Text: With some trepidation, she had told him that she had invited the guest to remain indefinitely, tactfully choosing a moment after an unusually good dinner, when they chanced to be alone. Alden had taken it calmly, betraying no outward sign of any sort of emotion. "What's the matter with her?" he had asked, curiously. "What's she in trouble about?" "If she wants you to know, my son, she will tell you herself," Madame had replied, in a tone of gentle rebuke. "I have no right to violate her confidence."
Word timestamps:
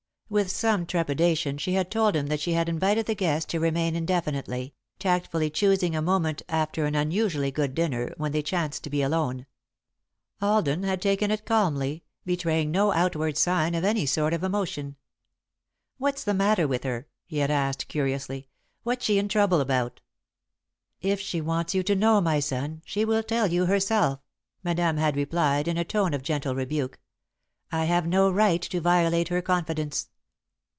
With 0.31 0.49
some 0.49 0.85
trepidation, 0.85 1.57
she 1.57 1.73
had 1.73 1.91
told 1.91 2.15
him 2.15 2.27
that 2.27 2.39
she 2.39 2.53
had 2.53 2.69
invited 2.69 3.05
the 3.05 3.15
guest 3.15 3.49
to 3.49 3.59
remain 3.59 3.97
indefinitely, 3.97 4.73
tactfully 4.97 5.49
choosing 5.49 5.93
a 5.93 6.01
moment 6.01 6.41
after 6.47 6.85
an 6.85 6.95
unusually 6.95 7.51
good 7.51 7.75
dinner, 7.75 8.13
when 8.15 8.31
they 8.31 8.41
chanced 8.41 8.85
to 8.85 8.89
be 8.89 9.01
alone. 9.01 9.45
Alden 10.41 10.83
had 10.83 11.01
taken 11.01 11.31
it 11.31 11.43
calmly, 11.45 12.05
betraying 12.25 12.71
no 12.71 12.93
outward 12.93 13.35
sign 13.37 13.75
of 13.75 13.83
any 13.83 14.05
sort 14.05 14.33
of 14.33 14.41
emotion. 14.41 14.95
"What's 15.97 16.23
the 16.23 16.33
matter 16.33 16.65
with 16.65 16.85
her?" 16.85 17.07
he 17.25 17.39
had 17.39 17.51
asked, 17.51 17.89
curiously. 17.89 18.47
"What's 18.83 19.03
she 19.03 19.17
in 19.17 19.27
trouble 19.27 19.59
about?" 19.59 19.99
"If 21.01 21.19
she 21.19 21.41
wants 21.41 21.75
you 21.75 21.83
to 21.83 21.93
know, 21.93 22.21
my 22.21 22.39
son, 22.39 22.83
she 22.85 23.03
will 23.03 23.21
tell 23.21 23.47
you 23.51 23.65
herself," 23.65 24.21
Madame 24.63 24.95
had 24.95 25.17
replied, 25.17 25.67
in 25.67 25.75
a 25.75 25.83
tone 25.83 26.13
of 26.13 26.23
gentle 26.23 26.55
rebuke. 26.55 27.01
"I 27.69 27.83
have 27.83 28.07
no 28.07 28.31
right 28.31 28.61
to 28.61 28.79
violate 28.79 29.27
her 29.27 29.41
confidence." 29.41 30.07